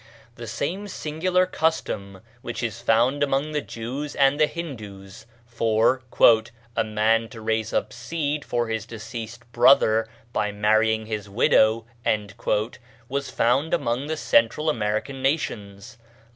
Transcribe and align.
The 0.33 0.47
same 0.47 0.87
singular 0.87 1.45
custom 1.45 2.21
which 2.41 2.63
is 2.63 2.81
found 2.81 3.21
among 3.21 3.51
the 3.51 3.61
Jews 3.61 4.15
and 4.15 4.39
the 4.39 4.47
Hindoos, 4.47 5.27
for 5.45 6.01
"a 6.75 6.83
man 6.83 7.29
to 7.29 7.39
raise 7.39 7.71
up 7.71 7.93
seed 7.93 8.43
for 8.43 8.67
his 8.67 8.87
deceased 8.87 9.43
brother 9.51 10.09
by 10.33 10.51
marrying 10.51 11.05
his 11.05 11.29
widow," 11.29 11.85
was 13.09 13.29
found 13.29 13.75
among 13.75 14.07
the 14.07 14.17
Central 14.17 14.71
American 14.71 15.21
nations. 15.21 15.99